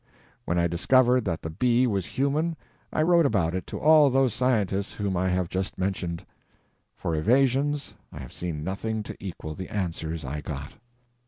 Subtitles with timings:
[0.45, 2.57] When I discovered that the bee was human
[2.91, 6.25] I wrote about it to all those scientists whom I have just mentioned.
[6.95, 10.71] For evasions, I have seen nothing to equal the answers I got.